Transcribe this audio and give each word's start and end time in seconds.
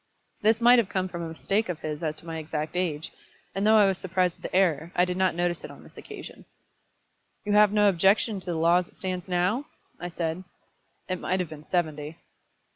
This 0.41 0.59
might 0.59 0.79
have 0.79 0.89
come 0.89 1.07
from 1.07 1.21
a 1.21 1.27
mistake 1.27 1.69
of 1.69 1.81
his 1.81 2.01
as 2.01 2.15
to 2.15 2.25
my 2.25 2.39
exact 2.39 2.75
age; 2.75 3.11
and 3.53 3.67
though 3.67 3.77
I 3.77 3.85
was 3.85 3.99
surprised 3.99 4.39
at 4.39 4.41
the 4.51 4.55
error, 4.57 4.91
I 4.95 5.05
did 5.05 5.15
not 5.15 5.35
notice 5.35 5.63
it 5.63 5.69
on 5.69 5.83
this 5.83 5.95
occasion. 5.95 6.45
"You 7.45 7.51
have 7.53 7.71
no 7.71 7.87
objection 7.87 8.39
to 8.39 8.45
the 8.47 8.55
law 8.57 8.77
as 8.77 8.87
it 8.87 8.95
stands 8.95 9.29
now?" 9.29 9.65
I 9.99 10.07
said. 10.09 10.43
"It 11.07 11.19
might 11.19 11.39
have 11.39 11.49
been 11.49 11.65
seventy." 11.65 12.17